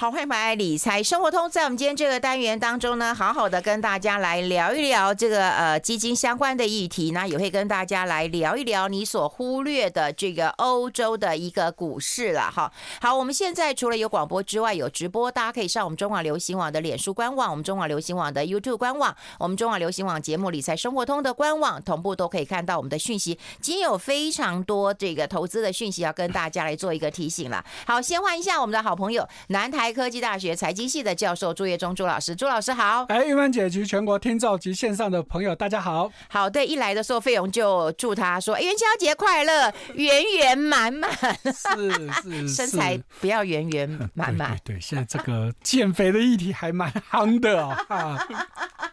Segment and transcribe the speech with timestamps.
[0.00, 1.50] 好，欢迎回来理财生活通。
[1.50, 12.72] 在我们今天这个单元当中呢，好好的跟大家来聊一聊这个呃基金相关的议题，那也会跟大家来聊一聊你所忽略的这个欧洲的一个股市了哈。
[13.00, 23.36] 好，我们现在除了有广播之外，有直播，大家可以上我们中广流行网的脸书官网，我们中广流行网的 YouTube 官网，我们中广流行网节目理财生活通的官网，同步都可以看到我们的讯息。
[23.60, 27.64] 今天有非常多这个投资的讯息要跟大家来做一个提醒了。
[27.84, 33.04] 好，先换一下我们的好朋友南台科技大学财经系的教授朱业忠朱老师，朱老师好。
[33.08, 36.10] 哎，玉芬姐及全国听众及线上的朋友，大家好。
[36.28, 41.10] 好，对，一来的时候，费勇就祝他说：“元宵节快乐，圆圆满满。”
[41.44, 44.58] 是是，身材不要圆圆满满。
[44.64, 47.76] 对，对，现在这个减肥的议题还蛮夯的哦。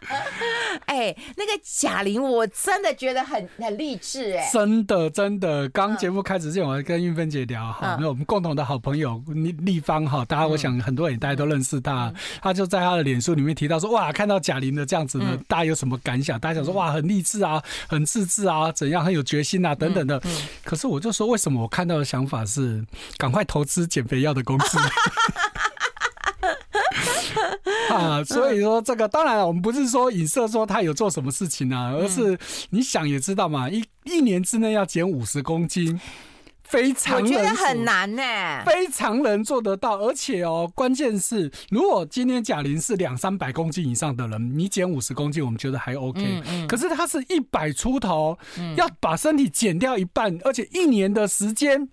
[0.86, 4.48] 哎，那个贾玲，我真的觉得很很励志哎。
[4.52, 11.16] 真的真的，刚节目开始之前，我还跟玉芬姐聊哈，那我们共同的好朋友立立方哈，大家我想很多人。
[11.18, 16.38] 大家都认识他，他就在他的脸书里面提到说：“哇，看到贾玲的这样子呢，大家有什么感想？
[16.38, 20.20] 大家想说哇，很励志啊，很自制啊，怎样很有决心啊，等等的。”
[20.62, 22.84] 可是我就说，为什么我看到的想法是
[23.16, 24.78] 赶快投资减肥药的公司？
[27.96, 32.38] 啊， 所以说这个当然了，我们不是说影射说他有做什么事情啊，而是
[32.70, 36.00] 你想也知道嘛，一一年之内要减五十公斤。
[36.68, 38.22] 非常人，我觉得很难呢。
[38.66, 46.20] 非常人做得到，而且哦，关键是，如果今天贾玲是两三百公斤以上的人，你减五十公斤，我们觉得还 OK。
[46.20, 46.66] 嗯嗯。
[46.66, 48.36] 可是他是一百出头，
[48.76, 51.88] 要把身体减掉一半，而且一年的时间，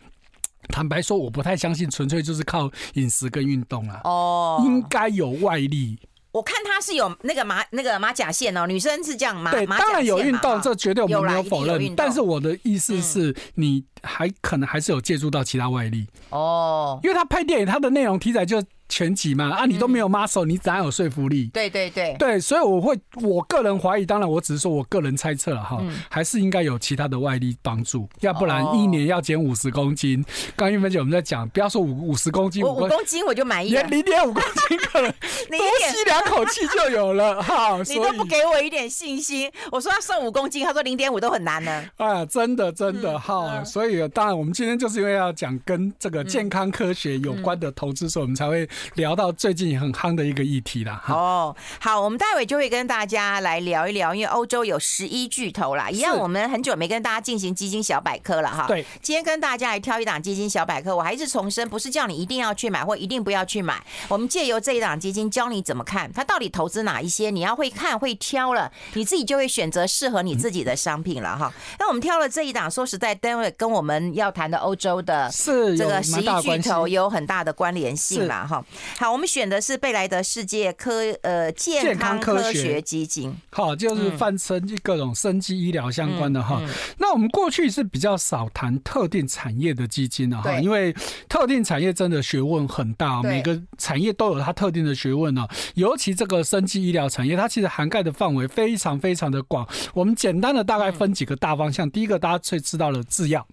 [0.69, 4.01] 坦白说，我不太相信，纯粹就是靠饮食跟运动啊。
[4.03, 5.99] 哦，应该有外力。
[6.31, 9.51] 我看他是有那个马那个马甲线哦，女生是这样马。
[9.51, 11.95] 对，当然有运动，这绝对我们没有否认。
[11.95, 13.83] 但是我的意思是你。
[14.03, 21.49] 还可能还是有借助到其他外力哦，因为他拍电影，他的内容题材就全集嘛，啊，你都没有 muscle，你哪有说服力？
[21.53, 30.23] 对对对对，所以我会我个人怀疑，当然我只是说我个人猜测了哈，还是应该有其他的外力帮助，要不然一年要减五十公斤。
[30.55, 35.09] 刚玉芬姐我们在讲，不要说五五十公斤，五公斤我就满意，连零点五公斤可能
[35.49, 35.57] 多
[35.89, 37.77] 吸两口气就有了哈。
[37.87, 41.85] 你都不给我一点信心，我说要瘦五公斤，他说零点五都很难呢。
[41.97, 43.92] 啊，真的真的哈，所以。
[44.09, 51.01] 当然，我们今天就是因为要讲跟这个健康科学有关的投资，所以我们才会聊到最近很夯的一个议题啦。
[51.07, 58.65] 哦，好，我们待会就会跟大家来聊一聊，因为欧洲有十一巨头啦，一样我们很久没跟大家进行基金小百科了哈。
[58.67, 71.51] 对，今天跟大家来挑一档基金小百科，我还是重申，不是叫你一定要去买或一定不要去买，我们借由这一档基金教你怎么看它到底投资哪一些，你要会看会挑了，你自己就会选择适合你自己的商品了哈。
[71.79, 75.29] 那我们挑了这一档，说实在，待会跟我们要谈的欧洲的
[75.77, 78.63] 这个十一巨头有很大的关联性啦哈。
[78.97, 86.61] 好，我们选的是贝莱德世界科呃健康科学基金，好，就是泛称各种生技医疗相关的哈。
[86.97, 90.95] 那我们过去是比较少谈特定产业的基金的哈，因为
[91.27, 95.45] 特定产业真的学问很大，每个产业都有它特定的学问呢。
[95.75, 99.67] 尤其这个生技医疗产业，它其实涵盖的范围非常非常的广。
[99.93, 103.45] 我们简单的大概分几个大方向，第一个大家最知道的制药，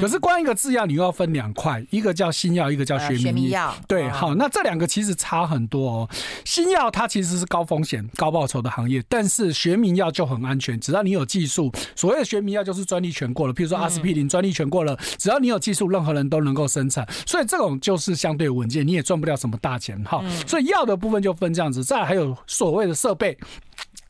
[0.00, 3.74] 可是光一个制药，你又要分两块，一个叫新药，一个叫学名药。
[3.86, 6.08] 对，好，那这两个其实差很多哦。
[6.44, 11.72] 新药它其实是高风险、高报酬的行业，但是学名药就很安全，只要你有技术。
[11.94, 17.06] 所谓的学名药就是专利权过了，譬如说阿司匹林专利权过了，只要你有技术，任何人都能够生产。
[17.26, 20.02] 所以这种就是相对稳健，你也赚不了什么大钱。
[20.04, 23.36] 哈，所以药的部分就分这样子，再来还有所谓的设备。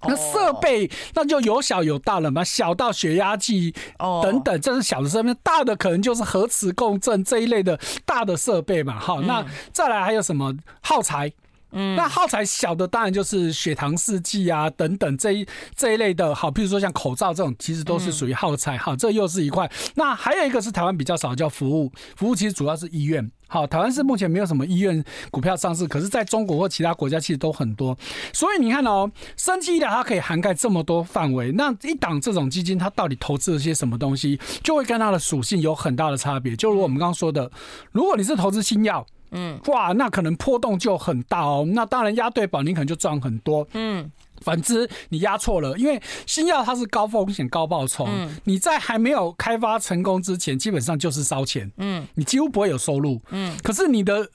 [0.07, 3.75] 那设备那就有小有大了嘛，小到血压计
[4.23, 8.99] 等等，这是小的设备，大的可能就是核磁共振这一类的大的设备嘛。
[8.99, 11.33] 好，那再来还有什么耗材？
[11.75, 16.35] 嗯，那耗材小的当然就是血糖试剂啊等等这一这一类的。
[16.35, 18.77] 好，比如说像口罩这种，其实都是属于耗材。
[18.77, 19.71] 好，这又是一块。
[19.95, 23.31] 那还有一个是台湾比较少叫服务，服务其实主要是医院。
[23.53, 27.95] 好，台湾是目前没有什么医院股票上市，可是在中国或其他国家其实都很多。
[28.33, 36.57] 所以你看哦，生技医疗它可以涵盖这么多范围，那一档这种基金它到底投资了些什么东西，就会跟它的属性有很大的差别。
[36.57, 37.51] 就如我们刚刚说的，
[37.91, 39.07] 如果你是投资新药。
[39.35, 41.67] 嗯，哇，那可能波动就很大哦。
[41.69, 43.67] 那当然押对宝，你可能就赚很多。
[43.73, 44.13] 嗯，
[44.43, 48.05] 反之你押错了，因为新药它是高风险高报酬。
[48.09, 51.71] 嗯，你在还没有开发成功之前，基本上就是烧钱。
[51.79, 53.21] 嗯，你几乎不会有收入。
[53.31, 54.29] 嗯，可是你的。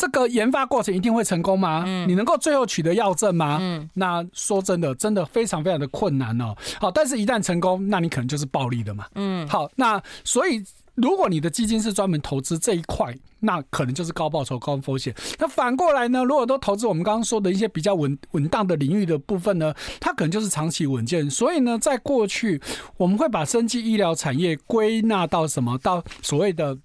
[0.00, 1.82] 这个研发过程一定会成功吗？
[1.84, 3.58] 嗯，你能够最后取得药证吗？
[3.60, 6.54] 嗯，那说真的，真的非常非常的困难哦。
[6.80, 9.06] 好，但是一旦成功，那你可能就是暴利的嘛。
[9.16, 10.62] 嗯，好，那所以
[11.00, 15.14] 如果你的基金是专门投资这一块，那可能就是高报酬高风险。
[15.38, 21.30] 那反过来呢，如果都投资我们刚刚说的一些比较稳稳当的领域的部分呢，它可能就是长期稳健。
[21.30, 22.60] 所以呢，在过去
[22.96, 25.78] 我们会把生技医疗产业归纳到什么？
[25.78, 26.76] 到所谓的。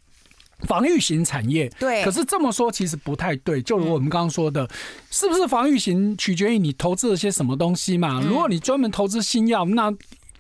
[0.66, 3.62] 防御型产业，对，可是这么说其实不太对。
[3.62, 4.66] 就如我们刚刚说的，
[5.12, 8.22] 是不是防御型取决于你投资了些什么东西嘛？
[8.22, 9.94] 如果你专门投资新药，那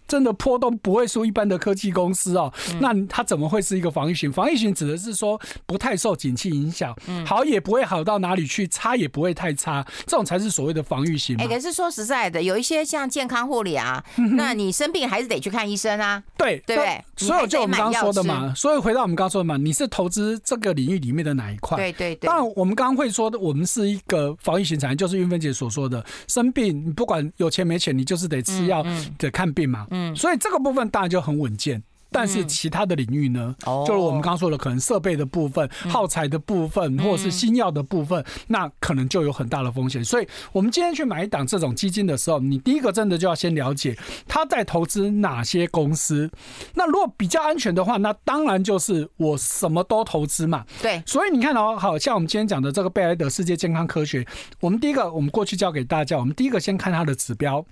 [0.07, 4.31] 真的波动不会输一般的科技公司哦，那它怎么会是一个防御型？
[4.31, 6.95] 防御型指的是说不太受景气影响，
[7.25, 11.35] 好也不会好到哪里去，差也不会太差，这种才是所谓的防御型。
[11.37, 14.03] 哎，可是说实在的，有一些像健康护理啊，
[14.35, 17.03] 那你生病还是得去看医生啊，对对不对？
[17.15, 21.77] 所以就我们刚刚说的嘛，所以回到我们刚刚说的嘛，你是投资这个领域里面的哪一块？
[21.77, 22.27] 对对对。
[22.27, 28.85] 当然我们刚刚会说的，我们是一个防御型产业，就是云芬姐所说的，生病你不管有钱没钱，你就是得吃药，
[29.17, 29.87] 得看病嘛。
[29.93, 30.83] 嗯，所以这个部分。
[30.89, 31.81] 当然就很稳健，
[32.11, 33.55] 但是其他的领域呢，
[33.87, 40.03] 就是我们刚刚说的，可能设备的部分、耗材的部分，或者是新药的部分，那可能就有很大的风险。
[40.03, 43.97] 所以，我们今天去买一档这种基金的时候，你第一个真的就要先了解
[44.27, 46.29] 他在投资哪些公司。
[46.75, 50.65] 那如果比较安全的话，那当然就是我什么都投资嘛。
[50.81, 54.27] 对，所以你看哦，好像我们今天讲的这个贝莱德世界健康科学，
[54.59, 57.65] 我们第一个，我们过去教给大家，我们第一个先看它的指标。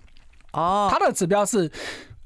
[0.53, 1.69] 哦，它的指标是。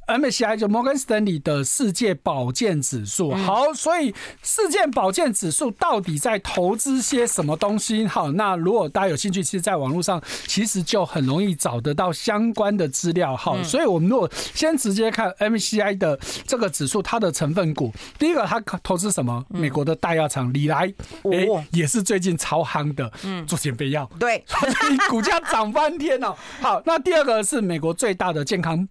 [0.07, 4.13] MSCI 就摩根士丹利的世界保健指数，好，所以
[4.44, 8.06] 世界保健指数到底在投资些什么东西？
[8.06, 13.36] 好，那如果大家有兴趣，其实在网络上其实就很容易找得到相关的资料。
[13.36, 19.44] 好，所以我们如果先直接看 MSCI 的这个指数，它的成分股，第一个它投资什么？
[19.50, 20.94] 美国的大药厂礼来，
[21.24, 24.44] 哎，也是最近超夯的，嗯，做减肥药，对，
[25.10, 26.36] 股价涨翻天哦。
[26.62, 28.88] 好，那第二个是美国最大的健康。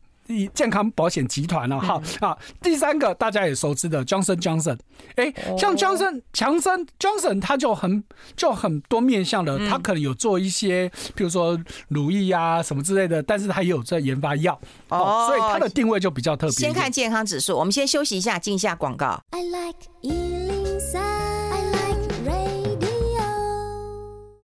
[0.54, 2.36] 健康保险集团了，好啊。
[2.62, 4.78] 第三个大家也熟知的 Johnson Johnson，
[5.16, 8.02] 哎，像 Johnson 强生 Johnson，他就很
[8.36, 16.52] 就很多面向的，他可能有做一些，比如说乳液呀什么之类的，但是他也有在研发药哦，所以他的定位就比较特别。
[16.52, 19.20] 先看健康指数，我们先休息一下，进一下广告。
[19.30, 19.78] I like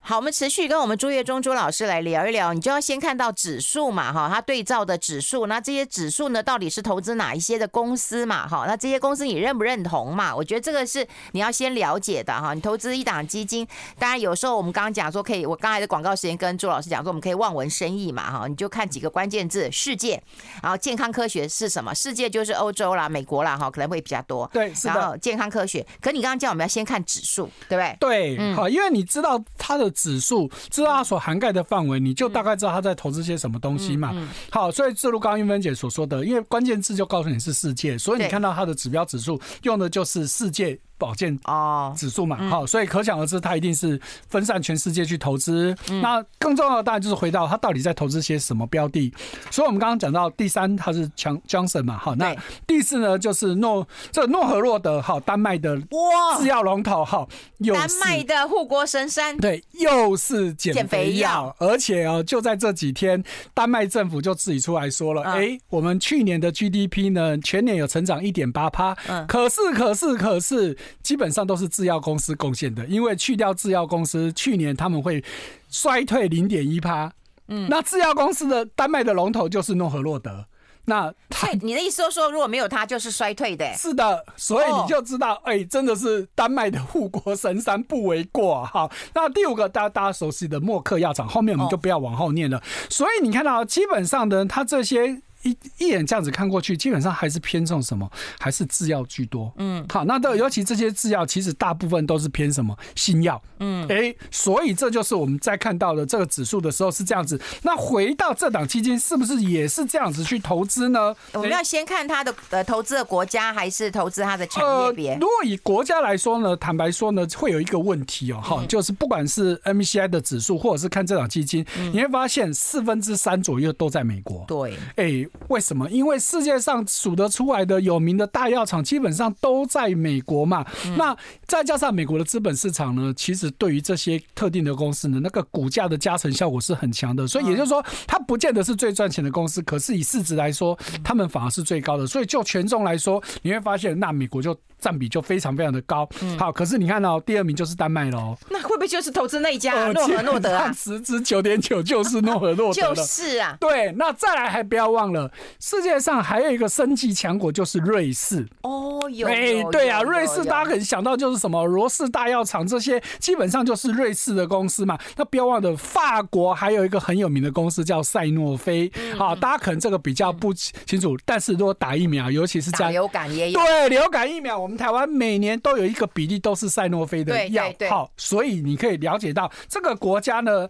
[0.09, 2.51] 好，我们持续跟我们朱月忠朱老师来聊一聊。
[2.51, 10.35] 你就要先看到指数嘛，哈，它对照的指数，那这些指数呢，到底是投资哪一些的公司嘛，哈，那这些公司你认不认同嘛？
[10.35, 12.55] 我觉得这个是你要先了解的哈。
[12.55, 13.67] 你投资一档基金，
[13.99, 20.19] 当然有时候我们刚刚讲说可以，我刚才的广告时间跟朱老师讲说，我们可以望文生义嘛，哈，你就看几个关键字，世界，
[20.63, 21.93] 然后健康科学是什么？
[21.93, 24.49] 世界就是欧洲啦、美国啦，哈，可能会比较多。
[24.51, 24.93] 对，是的。
[24.95, 28.35] 然后健康科学，可你刚刚叫我们要先看指数，对不对？
[28.35, 29.93] 对，好，因为你知道它的。
[30.01, 34.15] 指数知道它所涵盖的范围，你就大概知道它在投资些什么东西嘛。
[34.49, 40.79] 好，所以正如刚刚玉芬姐所说的，因为关键字就告诉你是世界，所以你看到它的指标指数用的就是世界。
[40.99, 41.91] 保健哦。
[41.97, 45.75] 指数嘛，好，所以可想而知，它一定是分散全世界去投资。
[46.01, 49.11] 那更重要的当然就是回到它到底在投资些什么标的。
[49.49, 52.35] 所以我们刚刚讲到第三，它是强 Johnson 嘛，好，那
[52.67, 56.37] 第四呢就是诺这诺和洛德，好，丹麦的哇。
[56.39, 57.27] 制药龙头，好，
[57.73, 68.95] 丹麦的护国神山，对，又是减肥药，而且哦，就在这几天，丹麦政府就自己出来说了，哎，我们去年的 GDP 呢，全年有成长一点八趴，
[69.27, 70.77] 可是可是可是。
[71.01, 75.23] 基本上都是制药公司贡献的，因为去掉制药公司，去年他们会
[75.69, 77.11] 衰退零点一趴。
[77.47, 80.45] 嗯，那制药公司的丹麦的龙头就是诺和洛德。
[80.85, 83.71] 那他，你的意思说，说如果没有它，就是衰退的？
[83.75, 88.65] 是的，所以你就知道，哎、真的是丹麦的护国神山不为过。
[88.65, 92.57] 好，那第五个大家大家熟悉的默克药厂，后面我们就不要往后念了。
[92.57, 95.21] 哦、所以你看到，基本上呢，它这些。
[95.43, 98.09] 一一眼这样子看过去，基本上还是偏重什么？
[98.39, 99.51] 还是制药居多。
[99.57, 102.77] 嗯，好，那都尤其这些制药，其实大部分都是偏什么？
[102.95, 103.41] 新药。
[103.59, 107.39] 嗯，哎、欸，所以这就是我们在看到的这个指数的时候是这样子。
[107.63, 111.15] 那回到这档基金，是不是也是这样子去投资呢？
[111.33, 115.13] 我们要先看它的呃投资的国家，还是投资它的产业别？
[115.15, 124.43] 如果以国家来说呢，坦白说呢，会有一个问题哦，哈，就是不管是 MSCI 的指数，或者是看这档基金，你会发现四分之三左右都在美国。
[124.45, 125.28] 对，哎。
[125.47, 125.89] 为什么？
[125.89, 130.65] 因为世界上数得出来的有名的大药厂，基本上都在美国嘛。
[130.85, 137.27] 嗯、那再加上美国的资本市场呢，其实对于这些特定的公司呢，那个股价的加成效果是很强的。
[137.27, 142.05] 所以也就是说，它不见得是最赚钱的公司，可是以市值来说，他们反而是最高的。
[142.05, 144.57] 所以就权重来说，你会发现，那美国就。
[144.81, 146.07] 占比就非常非常的高，
[146.37, 150.71] 好，可是你看到第二名就是丹麦喽，那会不会就是投资那一家诺和诺德啊？
[150.71, 155.18] 十之九点九就是诺和诺德， 就是啊，对，那再来还不要忘了，
[155.59, 164.97] 世界上还有一个升级强国就是瑞士哦，有，哎，对啊，瑞士大家可能想到就是什么罗氏大药厂这些，基本上就是瑞士的公司嘛。
[165.17, 174.69] 那不要忘了，法国还有一个很有名的公司叫赛诺菲，好，大家可能这个比较不清楚，但是如果打疫苗，尤其是在流感也有，对，流感疫苗我。
[174.69, 180.69] 我们台湾每年都有一个比例都是赛诺菲的药，好，所以你可以了解到这个国家呢，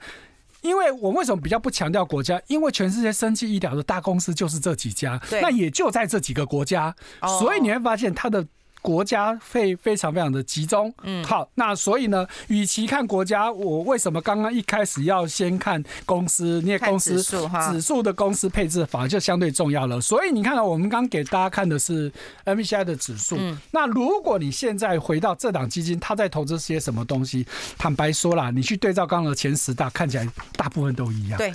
[0.61, 2.41] 因为我为什么比较不强调国家？
[2.47, 6.95] 因为全世界生技医疗的大公司就是这几家，那也就在这几个国家，
[7.39, 8.45] 所以你会发现它的。
[8.81, 16.61] 国家会非常非常的集中，嗯，好，那所以呢，与其看国家，我为什么刚刚一开始要先看公司？
[16.61, 19.99] 那些公司指数的公司配置反而就相对重要了。
[19.99, 22.11] 所以你看到我们刚给大家看的是
[22.45, 23.37] MSCI 的指数，
[23.71, 27.45] 那如果你现在回到这档基金，它在投资些什么东西？
[27.77, 31.37] 坦白说啦，你去对照刚刚的前十大，看起来大部分都一样。
[31.37, 31.53] 对。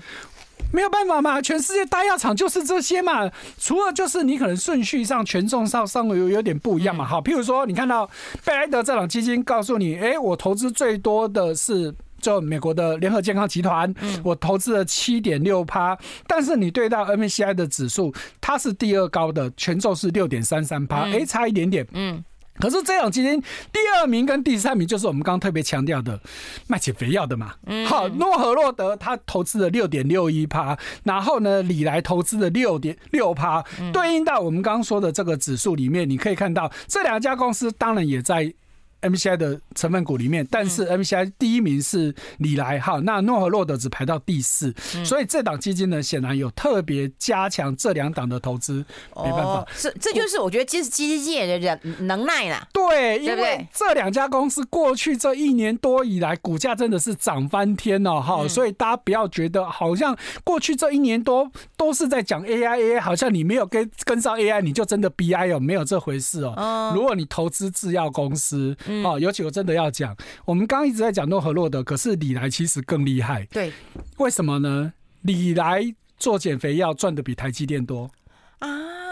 [0.72, 7.04] 没有办法嘛，全世界大药厂就是这些嘛，除了就是你可能顺序上权重上稍微有有点不一样嘛。
[7.04, 8.08] 好，譬如说你看到
[8.44, 13.94] 贝莱德这档基金告诉你，哎，我投资最多的是就美国的联合健康集团，
[14.24, 15.96] 我投资了七点六趴，
[16.26, 22.24] 但是你对到 MSCI 的指数，它是第二高的，权重是六点三三趴，哎，差一点点，嗯。
[22.60, 23.40] 可是这种基金
[23.72, 26.20] 第二名跟第三名就是我们刚刚特别强调的
[26.66, 27.54] 卖减肥药的嘛。
[27.86, 38.54] 好，诺和洛德他投资了六点六一趴，然后呢，李来投资了六点六趴，对应到我们刚刚说的这个指数里面，你可以看到这两家公司当然也在。
[39.04, 48.84] MCI 的成分股里面，但是 MCI 第一名是李来哈，那诺和诺德只排到第四，所以这档基金呢，显然有特别加强这两档的投资，
[49.14, 52.66] 没办法，这这就是我觉得其实基金经理的人能耐啦。
[52.72, 66.92] 对，因为这两家公司过去这一年多以来，股价真的是涨翻天哦哈，所以大家不要觉得好像过去这一年多都是在讲 AI AI，好像你没有跟跟上 AI，你就真的 BI 哦，没有这回事哦。
[66.94, 68.74] 如果你投资制药公司。
[69.02, 73.44] 哦，尤其我真的要讲，我们刚刚一直在讲诺和洛德，可是李来其实更厉害。
[73.46, 73.72] 对，
[74.18, 74.92] 为什么呢？
[75.22, 75.82] 李来
[76.18, 78.10] 做减肥药赚的比台积电多
[78.58, 78.68] 啊！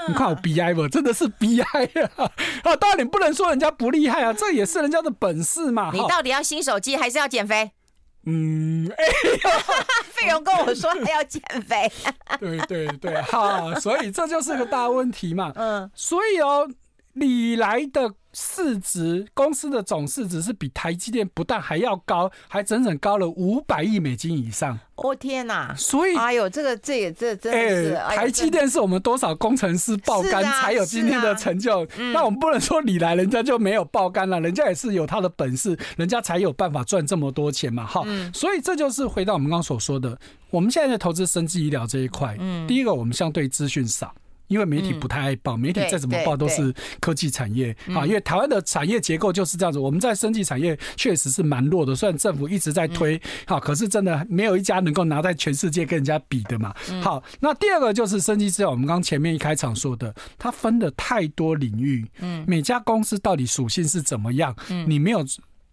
[0.08, 2.30] 你看我 BI 吧，真的是 BI 啊！
[2.64, 5.90] 啊，当然你不能说人家不厉害啊，这也是人家的本事嘛。
[5.92, 7.70] 你到底要新手机还是要减肥？
[8.26, 9.58] 嗯，哎呀，
[10.12, 11.90] 费勇跟我说还要减肥。
[12.38, 15.52] 对对对，哈，所以这就是个大问题嘛。
[15.56, 16.68] 嗯，所以哦，
[17.14, 18.14] 李来的。
[18.32, 24.78] 市值公司的总市值是比台积电不但还要高，还整整高了五百亿美金以上。
[24.96, 25.74] 哦天哪！
[25.76, 31.84] 所以，哎呦，这个这也这真的是，哎，台积电是我们多少工程师爆肝才有今天的成就。
[32.12, 37.84] 那我们不能说你来人家就没有爆肝了，人家也是有他的本事，人家才有办法赚这么多钱嘛。
[37.84, 40.16] 好，所以这就是回到我们刚刚所说的，
[40.50, 42.36] 我们现在在投资生技医疗这一块。
[42.38, 44.14] 嗯，第一个我们相对资讯少。
[44.52, 48.04] 因为媒体不太爱报，媒体再怎么报都是科技产业啊。
[48.06, 51.96] 因为台湾的产业结构就是这样子，我们在生技产业确实是蛮弱的。
[51.96, 56.74] 虽然政府一直在推，好，可是真的没有一家能够拿在全世界跟人家比的嘛。
[57.02, 65.24] 好，那第二个就是生技资料，我们刚前面一开场说的，它分的太多领域，嗯，每家公司到底属性是怎么样，嗯，你没有。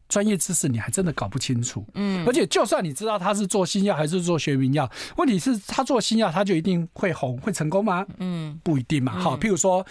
[0.09, 8.05] 专业知识你还真的搞不清楚，嗯，而且就算你知道他是做新药还是做学名药，问题是他做新药他就一定会红会成功吗？
[8.17, 9.13] 嗯，不一定嘛。
[9.17, 9.85] 好，譬如说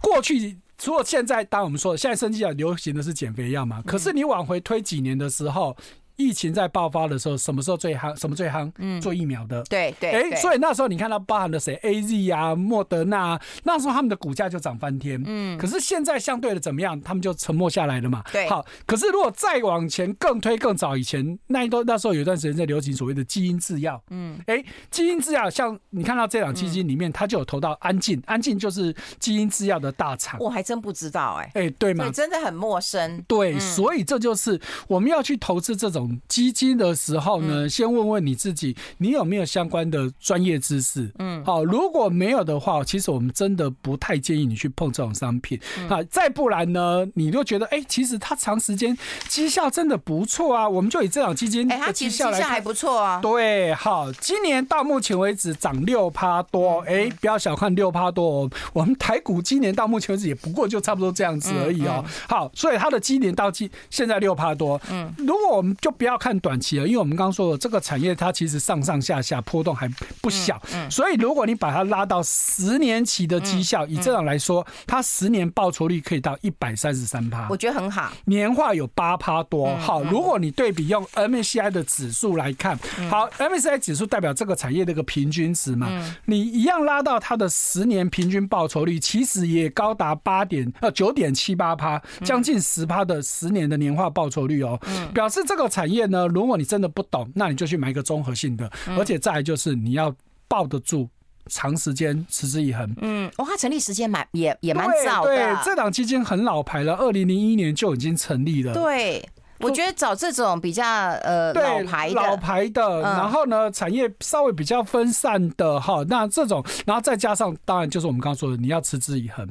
[0.00, 5.76] 过去除了现在，当我们说现在生计药流行的是减肥药嘛，可是你往回推几年的时候。
[6.18, 8.14] 疫情在爆发的时候，什么时候最夯？
[8.18, 8.70] 什么最夯？
[8.78, 9.62] 嗯，做疫苗的。
[9.70, 10.10] 对对。
[10.10, 15.22] 哎，所以那时候你看到包含了谁？A Z 啊，莫德纳，那时候他们的股价就涨翻天。
[15.24, 15.56] 嗯。
[15.56, 17.00] 可是现在相对的怎么样？
[17.00, 18.24] 他们就沉默下来了嘛。
[18.32, 18.48] 对。
[18.48, 24.02] 好，可是如果再往前更推更早以前，那一段那时候有一段时间在流行所谓的基因制药。
[24.10, 24.36] 嗯。
[24.46, 24.60] 哎，
[24.90, 30.36] 基因制药像你看到这档基金里面，它就有投到安进，安进就是基因制药的大厂。
[30.40, 31.50] 我还真不知道哎。
[31.54, 32.10] 哎，对吗？
[32.10, 33.22] 真的很陌生。
[33.28, 36.07] 对，所以这就是我们要去投资这种。
[36.08, 41.10] 种基金的时候呢，嗯、先问问你自己，你有没有相关的专业知识？
[41.18, 45.58] 嗯，好，如果没有的话，其实我们真的不太建议你去碰这种商品。
[45.88, 48.96] 啊、嗯，再不然呢，你就觉得，哎、欸，其实它长时间
[49.28, 50.68] 绩效真的不错啊。
[50.68, 53.20] 我们就以这种基金，哎，它绩效还不错啊。
[53.20, 58.50] 对，好，今年到目前为止涨六趴多，哎、欸，不要小看六趴多哦。
[58.72, 62.04] 我们台股今年到目前为止也不过就差不多这样子而已哦。
[62.28, 64.80] 好，所以它的今年到期现在六趴多。
[64.90, 69.88] 嗯，如果我们就不要看短期了，因为我们刚刚说的这个产业它其实上上下下波动还
[70.20, 70.60] 不小。
[70.72, 78.12] 嗯，所以如果你把它拉到十年期的绩效，以这样来说，它十年报酬率可以到一百三十三趴，我觉得很好。
[78.26, 79.76] 年化有八趴多。
[79.78, 82.78] 好，如果你对比用 MSCI 的指数来看，
[83.10, 85.88] 好，MSCI 指数代表这个产业的一个平均值嘛，
[86.26, 94.78] 你一样拉到它的十年平均报酬率，其实也高达八点呃九点七八趴，将近十趴的十年的年化报酬率哦。
[95.12, 100.14] 表示这个产业呢，如果你真的不懂，那你就去买一个综合性的，而且再来就是你要
[100.46, 101.08] 抱得住。
[101.50, 102.94] 长时间持之以恒。
[103.00, 105.34] 嗯，哇，它成立时间蛮也也蛮早的。
[105.34, 108.74] 对，这档基金很老牌了，二零零一年就已经成立了。
[108.74, 109.26] 对。
[109.60, 119.48] 我觉得找这种比较呃老牌老牌的，然后呢产业稍微比较分散的哈，那这种，然后再加上当然就是我们刚刚说的，你要持之以恒。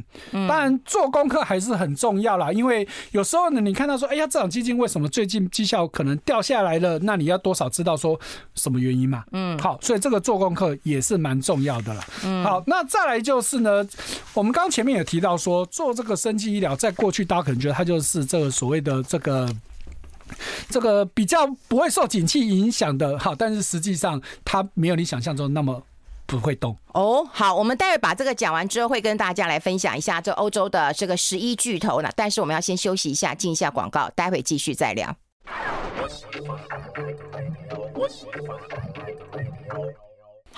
[0.48, 6.98] 当然做功课还是很重要啦，因为有时候呢，你看到说，哎呀，这种基金为什么最近绩效可能掉下来了？
[7.00, 8.20] 那你要多少知道说
[8.56, 9.24] 什么原因嘛？
[9.32, 12.04] 嗯，好，所以这个做功课也是蛮重要的了。
[12.24, 13.86] 嗯，好，那再来就是呢，
[14.34, 19.48] 我们刚刚前面也提到说，做这个生技医疗，在过去大家可能觉得它就是这个所谓的这个。
[20.70, 25.82] 这个比较不会受景气影响的，哈，但是实际上它没有你想象中那么
[26.26, 27.28] 不会动哦。
[27.32, 32.10] 好，我们待会把这个讲完之后，会跟大家来分享一下这欧洲的这个十一巨头呢。
[32.16, 35.16] 但是我们要先休息一下，进一下广告，待会继续再聊。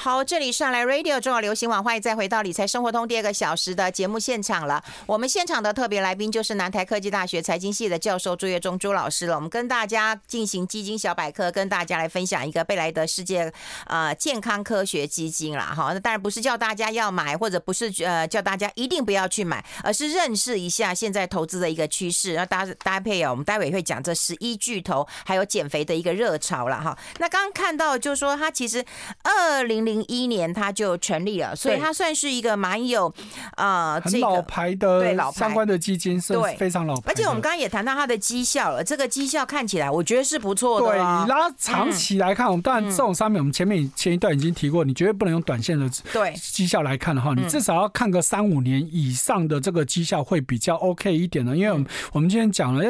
[0.02, 4.82] 好，这里上来 Radio 中广流行网，欢迎再回到理财生活通第二个小时的节目现场了。
[5.06, 9.36] 我们现场的特别来宾就是南台科技大学财经系的教授朱月忠朱老师了。
[9.36, 13.52] 我们跟大家进行基金小百科，跟大家来分享一个贝莱德世界
[13.88, 15.74] 呃健康科学基金啦。
[15.76, 26.98] 哈，那当然不是叫大家要买，或者不是呃叫大家一定不要去买，而是认识一下现在投资的一个趋势，然后搭搭配啊，我们待会会讲这十一巨头还有减肥的一个热潮了哈。
[27.18, 28.86] 那刚刚看到就是说它其实
[29.24, 29.89] 二零。
[29.90, 33.12] 零一年他就成立了，所以它算是一个蛮有
[33.58, 37.04] 呃很老牌的对老相关的基金，是非常老牌。
[37.08, 40.88] 而且我们刚刚也谈到它的绩效了，这个绩效看起来我觉得是不错的。
[40.88, 51.58] 对，你拉长期来看，我们当然这种商品，我们前面前一段已经提过，你绝对不能用短线的对绩效来看的话，你至少要看个三五年以上的这个绩效会比较 OK 一点的。
[51.58, 52.84] 因为我们我们今天讲了，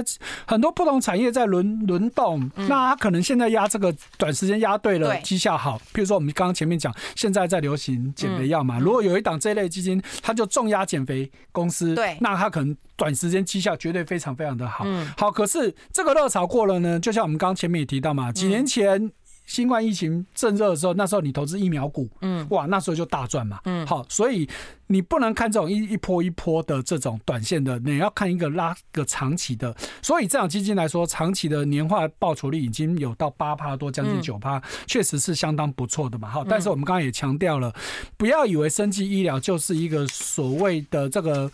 [0.45, 5.79] 很多不同产业在轮轮动，那它可能现在压这个短时间压对了，绩效好。
[5.93, 6.88] 比如说我们刚刚前面讲。
[7.15, 8.79] 现在在流行减肥药嘛？
[8.79, 14.85] 如果有一档这类基金，它就重压减肥公司，对，那它可能短时间绩效绝对非常非常的好。
[15.17, 16.99] 好，可是这个热潮过了呢？
[16.99, 19.11] 就像我们刚刚前面也提到嘛，几年前。
[19.49, 24.47] 新冠疫情正热的时候，那时候你投资疫苗股，嗯，哇，那时候就大赚嘛，嗯，好，所以
[24.85, 29.75] 你不能看这种一一波一波的这种短线的，你要看一个拉个长期的。
[30.03, 36.29] 所以这样基金来说，长期的年化报酬率已经有到八趴多，将近九趴，确实是相当不错的嘛。
[36.29, 37.73] 好，但是我们刚刚也强调了，
[38.17, 41.51] 不要以为生技医疗就是一个所谓的这个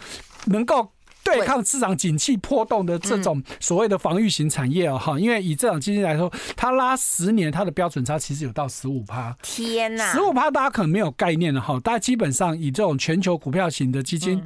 [0.48, 0.92] 能够。
[1.26, 9.36] 对抗市场景气波动的这种所谓的防御型产业哦，哈，因为以这种基金来说，它拉十年，它的标准差其实有到十五趴。
[9.42, 14.42] 天呐，十五趴大家可能没有概念了哈，大家基本上以这种全球股票型的基金，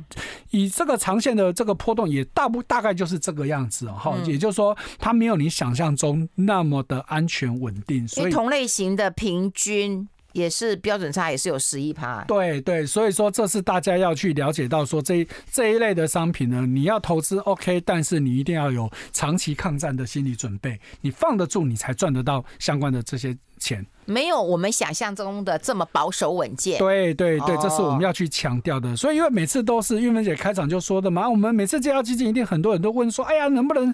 [0.51, 10.07] 以这个长线的这个波动也大不大概就是这个样子哦，哈，也就是说它没有你想象中那么的安全稳定，所以同类型的平均。
[10.33, 23.85] 也是标准差也是有十一趴，对对，所以说这是大家要去了解到说这这一类的商品呢，你要投资 OK，但是你一定要有长期抗战的心理准备，你放得住，你才赚得到相关的这些钱。
[24.05, 26.79] 没有我们想象中的这么保守稳健。
[26.79, 28.95] 对对对，这是我们要去强调的。
[28.95, 33.93] 所以因为每次都是玉芬姐开场就说的嘛，我们每次介绍基金，一定很多人都问说，哎呀，能不能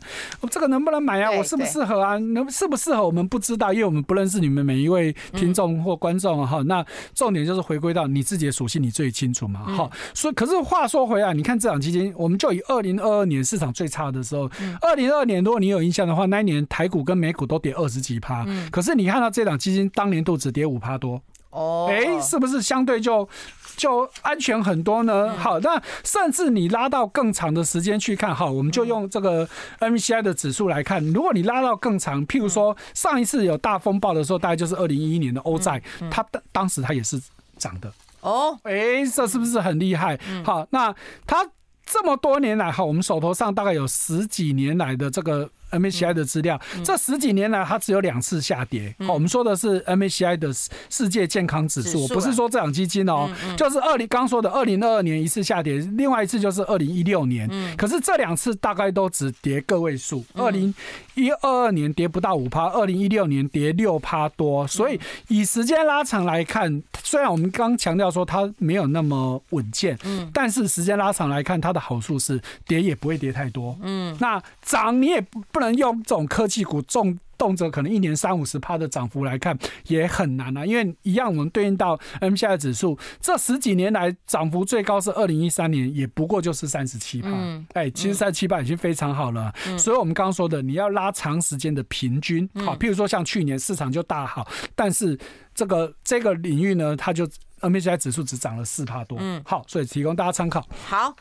[0.49, 1.29] 这个能不能买啊？
[1.31, 2.17] 我适不适合啊？
[2.17, 6.61] 能适不适合我们不知道，因为我们不认识你们每一位听众或观众哈。
[6.65, 9.65] 那重点就是回归到你自己的属性，你最清楚嘛。
[9.65, 14.49] 好，所以可是话说回来，你看这档基金，我们就以二零二二年市场最差的时候，
[14.79, 18.45] 二零二二年如果你有印象的话，那一年台股跟美股都跌二十几趴。
[18.71, 21.21] 可是你看到这档基金当年度只跌五趴多。
[21.51, 23.27] 哦，哎，是不是相对就
[23.77, 25.31] 就安全很多呢？
[25.31, 29.47] 嗯、好，那甚至你拉到更长的时间去看，好，我们就用这个
[29.79, 31.01] MSCI 的指数来看。
[31.13, 37.21] 如果你拉到更长，譬如说上一次有大风暴的时候，大概就是二零一一年的欧债，它当当时它也是
[37.57, 37.89] 涨的。
[38.19, 40.19] 哦，哎，这是不是很厉害？
[40.43, 40.93] 好，那
[41.25, 41.49] 它
[41.85, 45.49] 这么多年来，哈，我们手头上大概有十几年来的这个。
[45.79, 48.93] MSCI 的资料，这十几年来它只有两次下跌。
[48.99, 50.51] 好，我们说的是 MSCI 的
[50.89, 57.49] 世界健康指数，不是说这档基金哦，就是二零刚说的二零二二年一次下跌，另外一次就是二零一六年。
[57.75, 60.73] 可是这两次大概都只跌个位数，二零
[61.15, 64.67] 一二二年跌不到五趴，二零一六年跌六趴多。
[64.67, 70.29] 所以以时间拉长来看，虽然我们刚强调说它没有那么稳健，嗯。
[70.33, 73.77] 但是时间拉长来看，它的好处是跌也不会跌太多。
[73.81, 75.75] 嗯，那涨你也不不能。
[75.75, 80.65] 用这种科技股重动辄可能一年三五十趴的涨幅来看，也很难啊。
[80.65, 87.29] 因为一样，我们对应到 MSCI 指数，这十几年来涨幅最高是二零一三年，也不过就是三十七趴。
[87.73, 89.53] 哎，其实三十七趴已经非常好了。
[89.77, 95.19] 所以，我们刚刚说的，你要拉长时间的平均，好，譬如说像去年市场就大好，但是
[95.53, 97.27] 这个这个领域呢，它就。
[97.61, 100.63] MSCI 指数只涨了四趴多，嗯，好，所以提供大家参考。
[100.85, 101.11] 好，